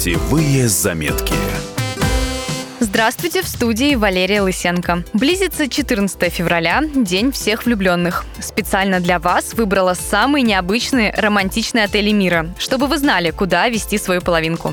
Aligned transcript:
Путевые 0.00 0.66
заметки. 0.66 1.34
Здравствуйте, 2.78 3.42
в 3.42 3.46
студии 3.46 3.96
Валерия 3.96 4.40
Лысенко. 4.40 5.04
Близится 5.12 5.68
14 5.68 6.32
февраля, 6.32 6.82
День 6.94 7.32
всех 7.32 7.66
влюбленных. 7.66 8.24
Специально 8.40 9.00
для 9.00 9.18
вас 9.18 9.52
выбрала 9.52 9.92
самые 9.92 10.42
необычные 10.42 11.12
романтичные 11.14 11.84
отели 11.84 12.12
мира, 12.12 12.48
чтобы 12.58 12.86
вы 12.86 12.96
знали, 12.96 13.30
куда 13.30 13.68
вести 13.68 13.98
свою 13.98 14.22
половинку. 14.22 14.72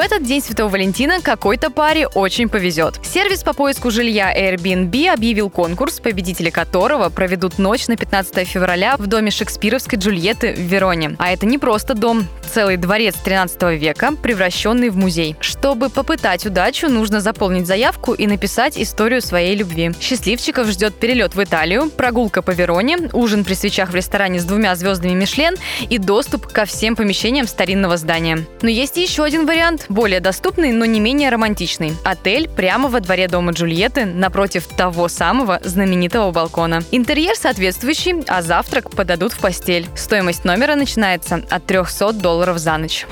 В 0.00 0.02
этот 0.02 0.22
день 0.22 0.40
Святого 0.40 0.70
Валентина 0.70 1.20
какой-то 1.20 1.68
паре 1.68 2.06
очень 2.06 2.48
повезет. 2.48 2.98
Сервис 3.04 3.42
по 3.42 3.52
поиску 3.52 3.90
жилья 3.90 4.34
Airbnb 4.34 5.12
объявил 5.12 5.50
конкурс, 5.50 6.00
победители 6.00 6.48
которого 6.48 7.10
проведут 7.10 7.58
ночь 7.58 7.86
на 7.86 7.98
15 7.98 8.48
февраля 8.48 8.96
в 8.96 9.06
доме 9.08 9.30
шекспировской 9.30 9.98
Джульетты 9.98 10.54
в 10.54 10.58
Вероне. 10.58 11.16
А 11.18 11.30
это 11.30 11.44
не 11.44 11.58
просто 11.58 11.92
дом, 11.92 12.26
целый 12.50 12.78
дворец 12.78 13.14
13 13.22 13.78
века, 13.78 14.12
превращенный 14.12 14.88
в 14.88 14.96
музей. 14.96 15.36
Чтобы 15.40 15.90
попытать 15.90 16.46
удачу, 16.46 16.88
нужно 16.88 17.20
заполнить 17.20 17.66
заявку 17.66 18.14
и 18.14 18.26
написать 18.26 18.78
историю 18.78 19.20
своей 19.20 19.54
любви. 19.54 19.92
Счастливчиков 20.00 20.66
ждет 20.68 20.94
перелет 20.94 21.34
в 21.34 21.44
Италию, 21.44 21.90
прогулка 21.90 22.40
по 22.40 22.52
Вероне, 22.52 23.10
ужин 23.12 23.44
при 23.44 23.52
свечах 23.52 23.90
в 23.90 23.94
ресторане 23.94 24.40
с 24.40 24.44
двумя 24.44 24.74
звездами 24.76 25.12
Мишлен 25.12 25.56
и 25.90 25.98
доступ 25.98 26.46
ко 26.46 26.64
всем 26.64 26.96
помещениям 26.96 27.46
старинного 27.46 27.98
здания. 27.98 28.46
Но 28.62 28.70
есть 28.70 28.96
еще 28.96 29.24
один 29.24 29.44
вариант 29.44 29.89
более 29.90 30.20
доступный, 30.20 30.72
но 30.72 30.86
не 30.86 31.00
менее 31.00 31.28
романтичный. 31.28 31.94
Отель 32.04 32.48
прямо 32.48 32.88
во 32.88 33.00
дворе 33.00 33.28
дома 33.28 33.52
Джульетты 33.52 34.06
напротив 34.06 34.66
того 34.66 35.08
самого 35.08 35.60
знаменитого 35.62 36.30
балкона. 36.30 36.82
Интерьер 36.92 37.36
соответствующий, 37.36 38.24
а 38.26 38.40
завтрак 38.40 38.90
подадут 38.90 39.32
в 39.32 39.38
постель. 39.40 39.86
Стоимость 39.96 40.44
номера 40.44 40.76
начинается 40.76 41.42
от 41.50 41.66
300 41.66 42.12
долларов 42.14 42.58
за 42.58 42.78
ночь. 42.78 43.06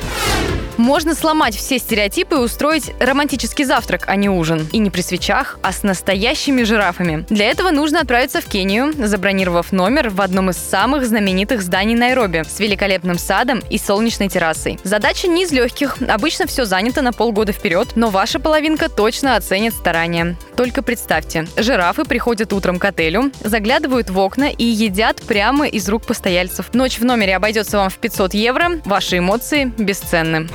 Можно 0.78 1.16
сломать 1.16 1.56
все 1.56 1.78
стереотипы 1.78 2.36
и 2.36 2.38
устроить 2.38 2.92
романтический 3.00 3.64
завтрак, 3.64 4.04
а 4.06 4.14
не 4.14 4.28
ужин. 4.28 4.68
И 4.72 4.78
не 4.78 4.90
при 4.90 5.00
свечах, 5.00 5.58
а 5.60 5.72
с 5.72 5.82
настоящими 5.82 6.62
жирафами. 6.62 7.26
Для 7.28 7.46
этого 7.46 7.70
нужно 7.70 8.00
отправиться 8.00 8.40
в 8.40 8.46
Кению, 8.46 8.92
забронировав 8.96 9.72
номер 9.72 10.08
в 10.10 10.20
одном 10.20 10.50
из 10.50 10.56
самых 10.56 11.04
знаменитых 11.04 11.62
зданий 11.62 11.96
Найроби 11.96 12.44
с 12.48 12.60
великолепным 12.60 13.18
садом 13.18 13.60
и 13.68 13.76
солнечной 13.76 14.28
террасой. 14.28 14.78
Задача 14.84 15.26
не 15.26 15.42
из 15.42 15.50
легких. 15.50 15.96
Обычно 16.08 16.46
все 16.46 16.64
занято 16.64 17.02
на 17.02 17.12
полгода 17.12 17.52
вперед, 17.52 17.88
но 17.96 18.08
ваша 18.10 18.38
половинка 18.38 18.88
точно 18.88 19.34
оценит 19.34 19.74
старания. 19.74 20.36
Только 20.56 20.82
представьте, 20.82 21.48
жирафы 21.56 22.04
приходят 22.04 22.52
утром 22.52 22.78
к 22.78 22.84
отелю, 22.84 23.32
заглядывают 23.42 24.10
в 24.10 24.18
окна 24.18 24.48
и 24.48 24.64
едят 24.64 25.22
прямо 25.22 25.66
из 25.66 25.88
рук 25.88 26.06
постояльцев. 26.06 26.72
Ночь 26.72 26.98
в 26.98 27.04
номере 27.04 27.34
обойдется 27.34 27.78
вам 27.78 27.90
в 27.90 27.98
500 27.98 28.34
евро, 28.34 28.70
ваши 28.84 29.18
эмоции 29.18 29.72
бесценны. 29.76 30.48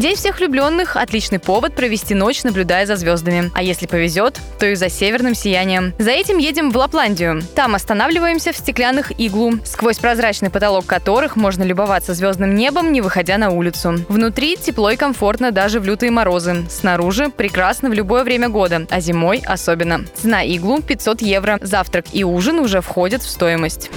День 0.00 0.16
всех 0.16 0.38
влюбленных– 0.38 0.96
отличный 0.96 1.38
повод 1.38 1.74
провести 1.74 2.14
ночь, 2.14 2.42
наблюдая 2.42 2.86
за 2.86 2.96
звездами. 2.96 3.50
А 3.54 3.62
если 3.62 3.86
повезет, 3.86 4.40
то 4.58 4.64
и 4.64 4.74
за 4.74 4.88
северным 4.88 5.34
сиянием. 5.34 5.92
За 5.98 6.10
этим 6.10 6.38
едем 6.38 6.70
в 6.70 6.76
Лапландию. 6.78 7.42
Там 7.54 7.74
останавливаемся 7.74 8.54
в 8.54 8.56
стеклянных 8.56 9.12
иглу, 9.20 9.58
сквозь 9.62 9.98
прозрачный 9.98 10.48
потолок 10.48 10.86
которых 10.86 11.36
можно 11.36 11.64
любоваться 11.64 12.14
звездным 12.14 12.54
небом, 12.54 12.94
не 12.94 13.02
выходя 13.02 13.36
на 13.36 13.50
улицу. 13.50 14.02
Внутри 14.08 14.56
тепло 14.56 14.88
и 14.88 14.96
комфортно 14.96 15.50
даже 15.50 15.80
в 15.80 15.84
лютые 15.84 16.10
морозы. 16.10 16.64
Снаружи 16.70 17.28
прекрасно 17.28 17.90
в 17.90 17.92
любое 17.92 18.24
время 18.24 18.48
года, 18.48 18.86
а 18.88 19.00
зимой 19.00 19.42
особенно. 19.44 20.06
Цена 20.14 20.42
иглу– 20.44 20.80
500 20.86 21.20
евро. 21.20 21.58
Завтрак 21.60 22.06
и 22.12 22.24
ужин 22.24 22.58
уже 22.58 22.80
входят 22.80 23.20
в 23.20 23.28
стоимость. 23.28 23.90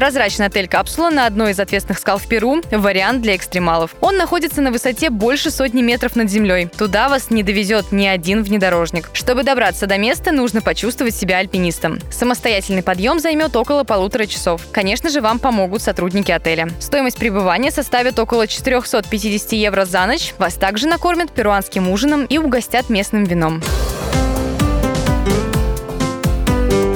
Прозрачный 0.00 0.46
отель-капсула 0.46 1.10
на 1.10 1.26
одной 1.26 1.50
из 1.50 1.60
ответственных 1.60 1.98
скал 1.98 2.16
в 2.16 2.26
Перу– 2.26 2.62
вариант 2.70 3.20
для 3.20 3.36
экстремалов. 3.36 3.94
Он 4.00 4.16
находится 4.16 4.62
на 4.62 4.70
высоте 4.70 5.10
больше 5.10 5.50
сотни 5.50 5.82
метров 5.82 6.16
над 6.16 6.30
землей. 6.30 6.68
Туда 6.68 7.10
вас 7.10 7.28
не 7.28 7.42
довезет 7.42 7.92
ни 7.92 8.06
один 8.06 8.42
внедорожник. 8.42 9.10
Чтобы 9.12 9.42
добраться 9.42 9.86
до 9.86 9.98
места, 9.98 10.32
нужно 10.32 10.62
почувствовать 10.62 11.14
себя 11.14 11.36
альпинистом. 11.36 11.98
Самостоятельный 12.10 12.82
подъем 12.82 13.20
займет 13.20 13.54
около 13.54 13.84
полутора 13.84 14.24
часов. 14.24 14.62
Конечно 14.72 15.10
же, 15.10 15.20
вам 15.20 15.38
помогут 15.38 15.82
сотрудники 15.82 16.32
отеля. 16.32 16.70
Стоимость 16.80 17.18
пребывания 17.18 17.70
составит 17.70 18.18
около 18.18 18.46
450 18.46 19.52
евро 19.52 19.84
за 19.84 20.06
ночь. 20.06 20.32
Вас 20.38 20.54
также 20.54 20.86
накормят 20.86 21.30
перуанским 21.30 21.90
ужином 21.90 22.24
и 22.24 22.38
угостят 22.38 22.88
местным 22.88 23.24
вином. 23.24 23.62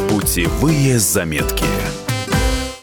Путевые 0.08 0.98
заметки. 0.98 1.66